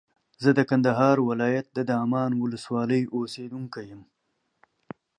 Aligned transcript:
زه 0.43 0.49
د 0.57 0.59
کندهار 0.69 1.17
ولایت 1.29 1.67
د 1.73 1.79
دامان 1.91 2.31
ولسوالۍ 2.41 3.01
اوسېدونکی 3.15 3.83
یم. 3.91 4.01